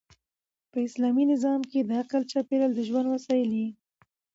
په 0.71 0.77
اسلامي 0.87 1.23
نظام 1.31 1.59
کښي 1.69 1.81
د 1.85 1.91
عقل 2.01 2.21
چاپېریال 2.31 2.71
د 2.75 2.79
ژوند 2.87 3.07
وسایل 3.09 3.49
يي. 3.61 3.67